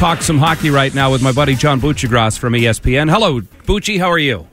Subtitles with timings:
[0.00, 3.10] talk some hockey right now with my buddy John Buccigross from ESPN.
[3.10, 3.98] Hello, Bucci.
[3.98, 4.46] How are you?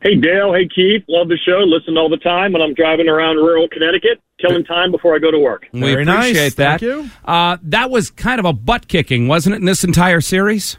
[0.00, 0.54] Hey, Dale.
[0.54, 1.02] Hey, Keith.
[1.08, 1.64] Love the show.
[1.66, 5.32] Listen all the time when I'm driving around rural Connecticut, killing time before I go
[5.32, 5.66] to work.
[5.72, 6.26] We Very nice.
[6.26, 6.80] appreciate that.
[6.80, 7.10] Thank you.
[7.24, 10.78] Uh, that was kind of a butt kicking, wasn't it, in this entire series?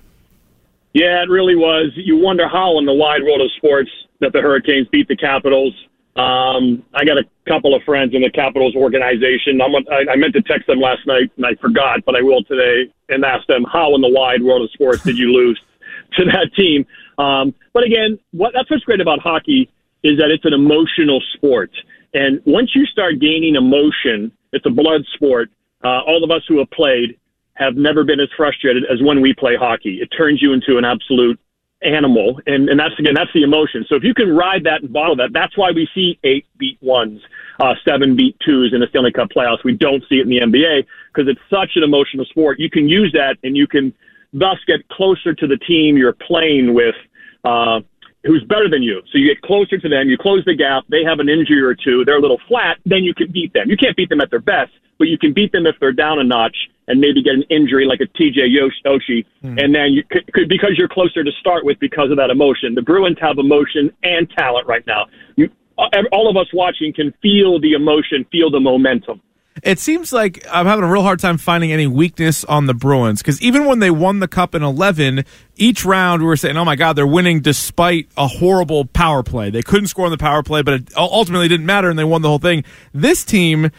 [0.94, 1.92] Yeah, it really was.
[1.96, 3.90] You wonder how in the wide world of sports
[4.22, 5.74] that the Hurricanes beat the Capitals.
[6.16, 9.60] Um, I got a couple of friends in the Capitals organization.
[9.62, 12.44] I'm, I, I meant to text them last night and I forgot, but I will
[12.44, 15.62] today and ask them how in the wide world of sports did you lose
[16.18, 16.86] to that team?
[17.18, 19.70] Um, but again, what, that's what's great about hockey
[20.04, 21.72] is that it's an emotional sport.
[22.14, 25.50] And once you start gaining emotion, it's a blood sport.
[25.84, 27.20] Uh, all of us who have played
[27.56, 30.00] have never been as frustrated as when we play hockey.
[30.02, 31.40] It turns you into an absolute
[31.84, 33.86] animal, and, and that's again that's the emotion.
[33.88, 36.78] So if you can ride that and bottle that, that's why we see eight beat
[36.82, 37.22] ones,
[37.60, 39.64] uh, seven beat twos in the Stanley Cup playoffs.
[39.64, 42.60] We don't see it in the NBA because it's such an emotional sport.
[42.60, 43.94] You can use that, and you can
[44.34, 46.96] thus get closer to the team you're playing with.
[47.44, 47.82] Uh,
[48.26, 49.04] Who's better than you?
[49.12, 50.84] So you get closer to them, you close the gap.
[50.90, 52.78] They have an injury or two, they're a little flat.
[52.84, 53.70] Then you can beat them.
[53.70, 56.18] You can't beat them at their best, but you can beat them if they're down
[56.18, 58.56] a notch and maybe get an injury like a TJ
[58.86, 59.58] Oshie, hmm.
[59.58, 62.76] and then you could, could because you're closer to start with because of that emotion.
[62.76, 65.08] The Bruins have emotion and talent right now.
[65.36, 69.22] You, uh, all of us watching can feel the emotion, feel the momentum.
[69.64, 73.22] It seems like I'm having a real hard time finding any weakness on the Bruins
[73.22, 75.24] because even when they won the cup in 11,
[75.56, 79.50] each round we were saying, "Oh my God, they're winning despite a horrible power play.
[79.50, 82.22] They couldn't score on the power play, but it ultimately didn't matter, and they won
[82.22, 83.72] the whole thing." This team,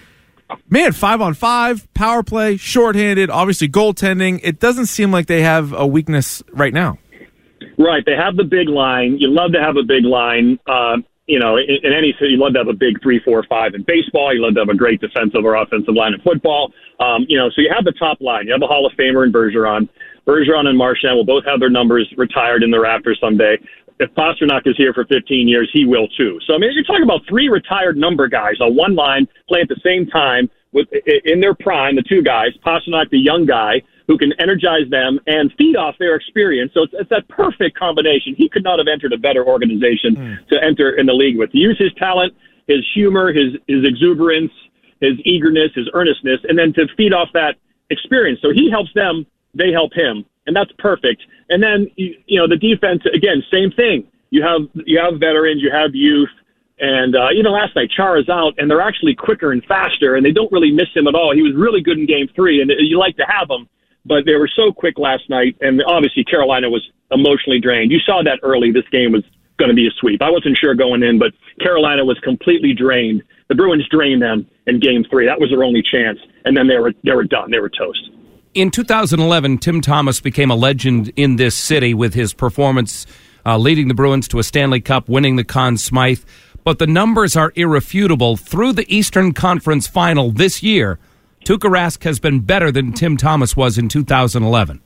[0.69, 4.41] man, five on five, power play, shorthanded, obviously goaltending.
[4.43, 6.99] It doesn't seem like they have a weakness right now.
[7.79, 8.05] Right.
[8.05, 9.19] They have the big line.
[9.19, 10.59] You love to have a big line.
[10.67, 13.45] Uh, you know, in, in any city, you love to have a big three, four,
[13.49, 14.33] five in baseball.
[14.33, 16.73] You love to have a great defensive or offensive line in football.
[17.01, 18.47] Um, you know, so you have the top line.
[18.47, 19.89] You have a Hall of Famer in Bergeron.
[20.27, 23.59] Bergeron and Marchand will both have their numbers retired in the rafters someday.
[23.99, 26.39] If Pastrnak is here for 15 years, he will too.
[26.47, 29.69] So I mean, you're talking about three retired number guys on one line playing at
[29.69, 30.89] the same time with
[31.25, 31.97] in their prime.
[31.97, 36.15] The two guys, Pastrnak, the young guy who can energize them and feed off their
[36.15, 36.71] experience.
[36.75, 38.35] So it's, it's that perfect combination.
[38.37, 40.35] He could not have entered a better organization hmm.
[40.51, 41.51] to enter in the league with.
[41.53, 42.35] Use his talent,
[42.69, 44.53] his humor, his his exuberance,
[45.01, 47.57] his eagerness, his earnestness, and then to feed off that
[47.91, 48.41] experience.
[48.43, 51.23] So he helps them, they help him, and that's perfect.
[51.49, 54.07] And then you, you know the defense again, same thing.
[54.31, 56.31] You have you have veterans, you have youth.
[56.79, 60.33] And uh, know, last night Chara's out, and they're actually quicker and faster, and they
[60.33, 61.35] don't really miss him at all.
[61.35, 63.67] He was really good in Game Three, and you like to have him,
[64.05, 67.93] but they were so quick last night, and obviously Carolina was emotionally drained.
[67.93, 68.73] You saw that early.
[68.73, 69.25] This game was
[69.59, 70.21] going to be a sweep.
[70.21, 73.23] I wasn't sure going in, but Carolina was completely drained.
[73.49, 75.25] The Bruins drained them in Game Three.
[75.25, 77.51] That was their only chance, and then they were they were done.
[77.51, 78.11] They were toast.
[78.57, 83.05] In 2011, Tim Thomas became a legend in this city with his performance
[83.45, 86.25] uh, leading the Bruins to a Stanley Cup, winning the Conn Smythe.
[86.65, 88.39] But the numbers are irrefutable.
[88.39, 90.99] Through the Eastern Conference final this year,
[91.45, 94.81] Tuukka Rask has been better than Tim Thomas was in 2011.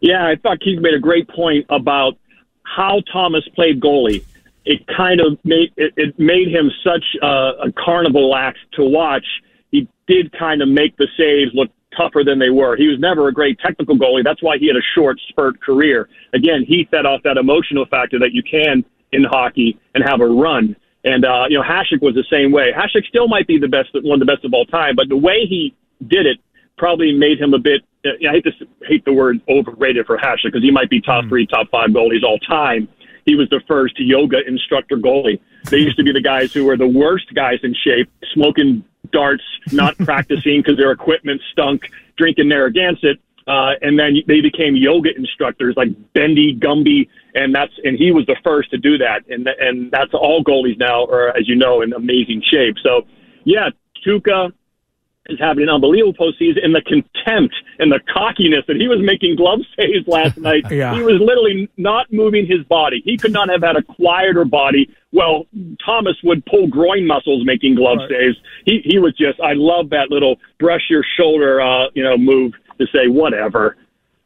[0.00, 2.18] Yeah, I thought Keith made a great point about
[2.62, 4.22] how Thomas played goalie.
[4.64, 9.26] It kind of made it, it made him such a, a carnival act to watch.
[9.72, 11.70] He did kind of make the saves look
[12.00, 12.76] tougher than they were.
[12.76, 14.24] He was never a great technical goalie.
[14.24, 16.08] That's why he had a short spurt career.
[16.32, 20.26] Again, he fed off that emotional factor that you can in hockey and have a
[20.26, 20.76] run.
[21.04, 22.72] And uh, you know, Hasek was the same way.
[22.72, 25.16] Hasek still might be the best, one of the best of all time, but the
[25.16, 25.74] way he
[26.06, 26.38] did it
[26.76, 27.82] probably made him a bit.
[28.04, 28.52] uh, I hate to
[28.86, 32.22] hate the word overrated for Hasek because he might be top three, top five goalies
[32.22, 32.88] all time.
[33.26, 35.40] He was the first yoga instructor goalie.
[35.64, 39.44] They used to be the guys who were the worst guys in shape, smoking darts,
[39.72, 43.18] not practicing because their equipment stunk, drinking Narragansett.
[43.46, 48.24] Uh, and then they became yoga instructors like Bendy Gumby, and that's and he was
[48.26, 49.24] the first to do that.
[49.28, 52.76] And and that's all goalies now are, as you know, in amazing shape.
[52.80, 53.06] So,
[53.44, 53.70] yeah,
[54.06, 54.52] Tuukka
[55.32, 59.36] is having an unbelievable postseason, and the contempt and the cockiness that he was making
[59.36, 60.64] glove saves last night.
[60.70, 60.94] Yeah.
[60.94, 63.02] He was literally not moving his body.
[63.04, 64.94] He could not have had a quieter body.
[65.12, 65.46] Well,
[65.84, 68.36] Thomas would pull groin muscles making glove saves.
[68.64, 69.40] He he was just.
[69.40, 73.76] I love that little brush your shoulder, uh, you know, move to say whatever.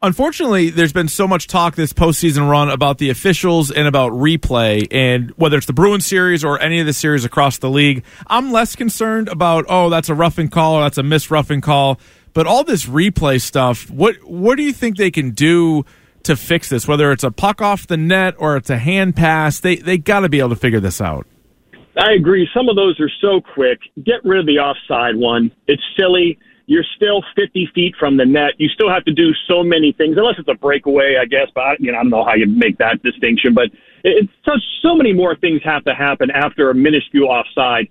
[0.05, 4.87] Unfortunately, there's been so much talk this postseason run about the officials and about replay,
[4.91, 8.51] and whether it's the Bruins series or any of the series across the league, I'm
[8.51, 11.99] less concerned about oh that's a roughing call or that's a missed roughing call.
[12.33, 15.85] But all this replay stuff, what what do you think they can do
[16.21, 16.87] to fix this?
[16.87, 20.19] Whether it's a puck off the net or it's a hand pass, they they got
[20.19, 21.25] to be able to figure this out.
[21.97, 22.47] I agree.
[22.53, 23.79] Some of those are so quick.
[24.03, 25.51] Get rid of the offside one.
[25.65, 26.37] It's silly.
[26.67, 28.53] You're still 50 feet from the net.
[28.57, 31.47] You still have to do so many things, unless it's a breakaway, I guess.
[31.53, 33.53] But I, you know, I don't know how you make that distinction.
[33.53, 33.69] But
[34.03, 37.87] it's such so many more things have to happen after a minuscule offside.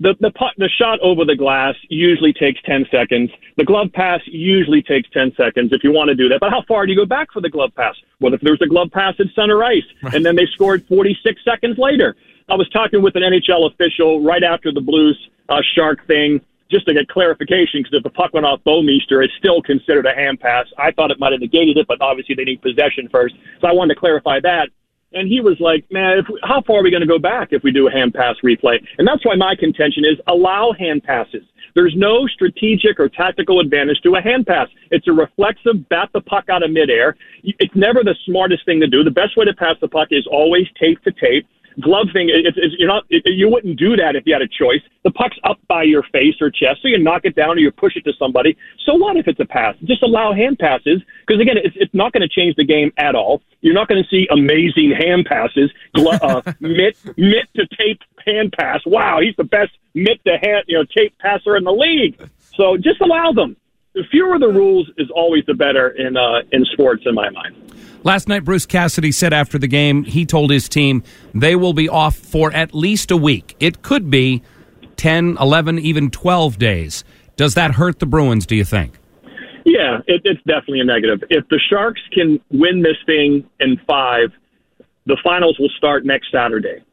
[0.00, 3.30] The the putt, the shot over the glass usually takes 10 seconds.
[3.56, 6.38] The glove pass usually takes 10 seconds if you want to do that.
[6.40, 7.96] But how far do you go back for the glove pass?
[8.18, 9.82] What if there's a glove pass at center ice
[10.12, 12.14] and then they scored 46 seconds later?
[12.48, 16.86] I was talking with an NHL official right after the Blues uh, Shark thing just
[16.86, 20.40] to get clarification, because if the puck went off Bouwmeester, it's still considered a hand
[20.40, 20.66] pass.
[20.76, 23.34] I thought it might have negated it, but obviously they need possession first.
[23.60, 24.68] So I wanted to clarify that.
[25.12, 27.62] And he was like, man, if, how far are we going to go back if
[27.62, 28.76] we do a hand pass replay?
[28.98, 31.44] And that's why my contention is allow hand passes.
[31.74, 34.68] There's no strategic or tactical advantage to a hand pass.
[34.90, 37.16] It's a reflexive bat the puck out of midair.
[37.42, 39.02] It's never the smartest thing to do.
[39.02, 41.46] The best way to pass the puck is always tape to tape
[41.80, 44.48] glove thing, it's, it's, you're not, it, you wouldn't do that if you had a
[44.48, 44.80] choice.
[45.04, 47.70] The puck's up by your face or chest, so you knock it down or you
[47.70, 48.56] push it to somebody.
[48.84, 49.76] So what if it's a pass?
[49.84, 53.14] Just allow hand passes, because again, it's, it's not going to change the game at
[53.14, 53.42] all.
[53.60, 58.52] You're not going to see amazing hand passes, glo- uh, mitt, mitt to tape hand
[58.52, 58.80] pass.
[58.86, 62.20] Wow, he's the best mitt to hand, you know, tape passer in the league.
[62.54, 63.56] So just allow them.
[63.98, 67.56] The fewer the rules is always the better in uh, in sports, in my mind.
[68.04, 71.02] Last night, Bruce Cassidy said after the game, he told his team
[71.34, 73.56] they will be off for at least a week.
[73.58, 74.44] It could be
[74.98, 77.02] 10, 11, even 12 days.
[77.34, 78.94] Does that hurt the Bruins, do you think?
[79.64, 81.24] Yeah, it, it's definitely a negative.
[81.28, 84.30] If the Sharks can win this thing in five,
[85.06, 86.84] the finals will start next Saturday.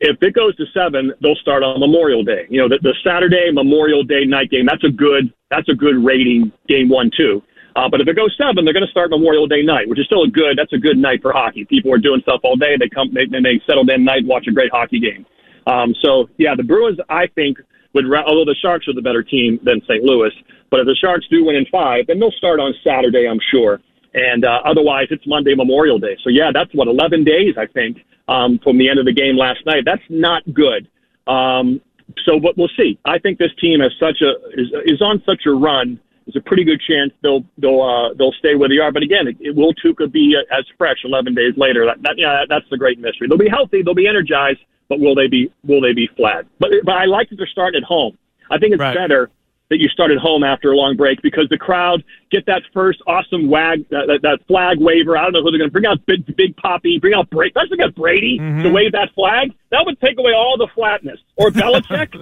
[0.00, 2.46] If it goes to seven, they'll start on Memorial Day.
[2.48, 4.66] You know, the, the Saturday Memorial Day night game.
[4.66, 5.32] That's a good.
[5.50, 6.52] That's a good rating.
[6.68, 7.42] Game one, two.
[7.76, 10.06] Uh, but if it goes seven, they're going to start Memorial Day night, which is
[10.06, 10.56] still a good.
[10.58, 11.64] That's a good night for hockey.
[11.64, 12.76] People are doing stuff all day.
[12.78, 15.26] They come, they, they settle in night, watch a great hockey game.
[15.66, 17.58] Um, so yeah, the Bruins, I think,
[17.94, 18.06] would.
[18.06, 20.02] Although the Sharks are the better team than St.
[20.02, 20.32] Louis,
[20.70, 23.80] but if the Sharks do win in five, then they'll start on Saturday, I'm sure.
[24.14, 26.16] And uh, otherwise, it's Monday Memorial Day.
[26.22, 27.98] So yeah, that's what 11 days, I think,
[28.28, 29.84] um, from the end of the game last night.
[29.84, 30.88] That's not good.
[31.26, 31.80] Um,
[32.26, 32.98] so, but we'll see.
[33.04, 34.30] I think this team has such a
[34.60, 38.32] is, is on such a run there's a pretty good chance they'll they'll uh, they'll
[38.32, 38.92] stay where they are.
[38.92, 41.86] But again, it, it will Tuukka be uh, as fresh 11 days later?
[41.86, 43.28] That, that yeah, that's the great mystery.
[43.28, 46.46] They'll be healthy, they'll be energized, but will they be will they be flat?
[46.58, 48.16] But but I like that they're starting at home.
[48.50, 48.94] I think it's right.
[48.94, 49.30] better
[49.70, 53.00] that you start at home after a long break because the crowd get that first
[53.06, 55.16] awesome wag that, that, that flag waver.
[55.16, 56.04] I don't know who they're going to bring out.
[56.06, 57.52] Big Big Poppy, bring out Brady.
[57.54, 58.62] Let's get Brady mm-hmm.
[58.62, 59.52] to wave that flag.
[59.70, 61.18] That would take away all the flatness.
[61.36, 62.12] Or Belichick.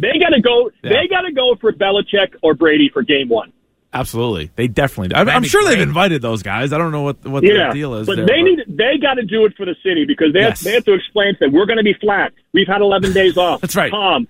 [0.00, 0.70] they got to go.
[0.82, 0.90] Yeah.
[0.90, 3.52] They got to go for Belichick or Brady for Game One.
[3.90, 5.16] Absolutely, they definitely.
[5.16, 6.74] I'm, I'm sure they've invited those guys.
[6.74, 8.06] I don't know what what yeah, the deal is.
[8.06, 8.44] But there, they but.
[8.44, 10.58] need they got to do it for the city because they yes.
[10.58, 12.32] have, they have to explain that we're going to be flat.
[12.52, 13.62] We've had 11 days off.
[13.62, 14.28] That's right, Tom.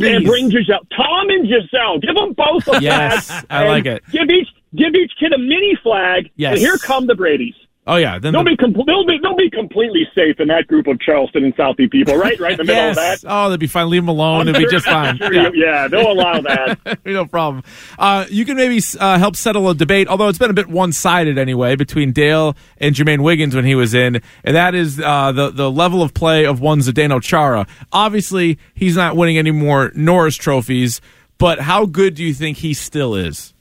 [0.00, 1.98] And bring Gisele, Tom and Gisele.
[2.00, 3.46] Give them both a yes, flag.
[3.48, 4.02] I like it.
[4.10, 6.30] Give each give each kid a mini flag.
[6.36, 6.52] Yes.
[6.52, 7.54] And here come the Brady's.
[7.88, 8.50] Oh yeah, then they'll the...
[8.50, 11.90] be com- they'll be they'll be completely safe in that group of Charlestown and Southie
[11.90, 12.38] people, right?
[12.38, 12.96] Right in the yes.
[12.96, 13.26] middle of that.
[13.26, 13.88] Oh, they'll be fine.
[13.88, 14.44] Leave them alone.
[14.44, 15.16] They'll be just fine.
[15.16, 15.48] Sure yeah.
[15.54, 15.88] yeah.
[15.88, 16.98] they'll allow that.
[17.06, 17.64] no problem.
[17.98, 20.92] Uh, you can maybe uh, help settle a debate, although it's been a bit one
[20.92, 25.32] sided anyway, between Dale and Jermaine Wiggins when he was in, and that is uh,
[25.32, 27.66] the the level of play of one Zdeno Chara.
[27.90, 31.00] Obviously, he's not winning any more Norris trophies,
[31.38, 33.54] but how good do you think he still is?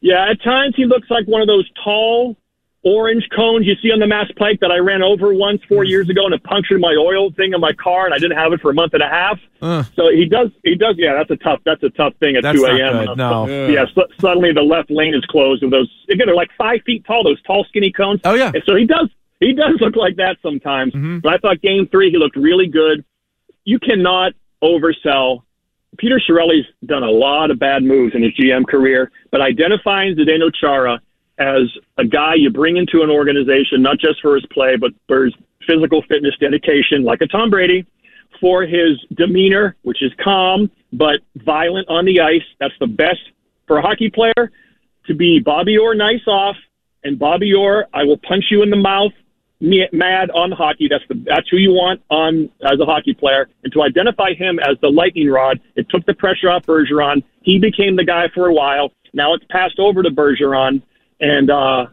[0.00, 2.36] Yeah, at times he looks like one of those tall
[2.84, 6.08] orange cones you see on the Mass Pike that I ran over once four years
[6.08, 8.60] ago and it punctured my oil thing in my car and I didn't have it
[8.60, 9.38] for a month and a half.
[9.60, 12.42] Uh, so he does, he does, yeah, that's a tough, that's a tough thing at
[12.42, 13.16] 2 a.m.
[13.16, 13.46] No.
[13.68, 17.04] Yeah, so, suddenly the left lane is closed and those, again, they're like five feet
[17.06, 18.20] tall, those tall, skinny cones.
[18.24, 18.50] Oh, yeah.
[18.52, 19.08] And so he does,
[19.38, 20.92] he does look like that sometimes.
[20.92, 21.18] Mm-hmm.
[21.18, 23.04] But I thought game three, he looked really good.
[23.64, 25.42] You cannot oversell
[25.98, 30.50] Peter Chiarelli's done a lot of bad moves in his GM career, but identifying Zdeno
[30.52, 31.00] Chara
[31.38, 31.62] as
[31.98, 35.34] a guy you bring into an organization, not just for his play, but for his
[35.66, 37.86] physical fitness dedication, like a Tom Brady,
[38.40, 42.42] for his demeanor, which is calm but violent on the ice.
[42.60, 43.20] That's the best
[43.66, 44.50] for a hockey player
[45.06, 46.56] to be Bobby Orr nice off
[47.04, 49.12] and Bobby Orr, I will punch you in the mouth
[49.60, 50.88] mad on hockey.
[50.88, 53.48] That's the that's who you want on as a hockey player.
[53.62, 57.22] And to identify him as the lightning rod, it took the pressure off Bergeron.
[57.42, 58.92] He became the guy for a while.
[59.14, 60.82] Now it's passed over to Bergeron
[61.22, 61.86] and uh,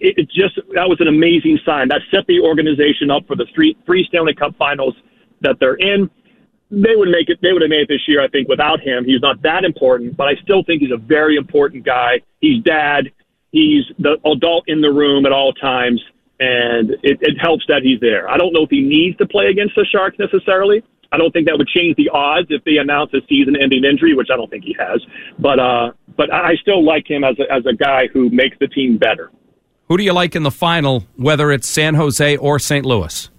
[0.00, 1.88] it, it just that was an amazing sign.
[1.88, 4.94] That set the organization up for the three three Stanley Cup Finals
[5.42, 6.08] that they're in.
[6.70, 7.38] They would make it.
[7.42, 9.04] They would have made it this year, I think, without him.
[9.04, 12.22] He's not that important, but I still think he's a very important guy.
[12.40, 13.12] He's dad.
[13.52, 16.02] He's the adult in the room at all times,
[16.40, 18.28] and it, it helps that he's there.
[18.28, 20.82] I don't know if he needs to play against the Sharks necessarily,
[21.12, 24.28] I don't think that would change the odds if they announce a season-ending injury, which
[24.32, 25.00] I don't think he has.
[25.38, 28.68] But uh, but I still like him as a, as a guy who makes the
[28.68, 29.30] team better.
[29.88, 32.84] Who do you like in the final, whether it's San Jose or St.
[32.84, 33.30] Louis?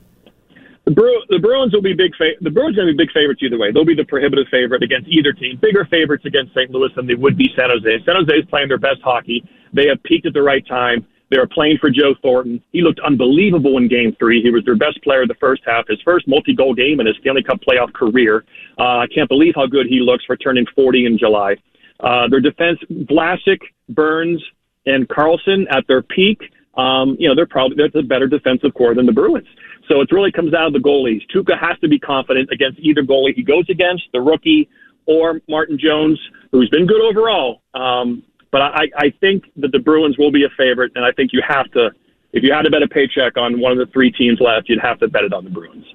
[0.85, 2.15] The, Bru- the Bruins will be big.
[2.15, 3.73] Fa- the Bruins are going to be big favorites either way.
[3.73, 5.59] They'll be the prohibitive favorite against either team.
[5.61, 6.71] Bigger favorites against St.
[6.71, 8.05] Louis than they would be San Jose.
[8.05, 9.43] San Jose is playing their best hockey.
[9.73, 11.05] They have peaked at the right time.
[11.29, 12.63] They were playing for Joe Thornton.
[12.71, 14.41] He looked unbelievable in Game Three.
[14.41, 15.87] He was their best player the first half.
[15.87, 18.45] His first multi-goal game in his Stanley Cup playoff career.
[18.79, 21.55] Uh, I can't believe how good he looks for turning 40 in July.
[21.99, 24.41] Uh, their defense: Vlasic, Burns,
[24.85, 26.39] and Karlsson at their peak.
[26.75, 29.47] Um, you know, they're probably that's a better defensive core than the Bruins.
[29.87, 31.21] So it really comes down to the goalies.
[31.33, 34.69] Tuukka has to be confident against either goalie he goes against, the rookie
[35.05, 36.19] or Martin Jones,
[36.51, 37.61] who's been good overall.
[37.73, 38.23] Um,
[38.57, 41.43] but I, I think that the Bruins will be a favorite, and I think you
[41.47, 41.91] have to,
[42.33, 44.79] if you had to bet a paycheck on one of the three teams left, you'd
[44.81, 45.85] have to bet it on the Bruins.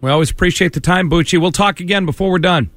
[0.00, 1.40] We always appreciate the time, Bucci.
[1.40, 2.68] We'll talk again before we're done.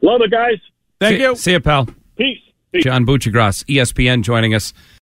[0.00, 0.56] Love it, guys.
[1.00, 1.36] Thank see, you.
[1.36, 1.86] See you, pal.
[2.16, 2.38] Peace.
[2.72, 2.82] Peace.
[2.82, 4.72] John Buccigross, ESPN, joining us.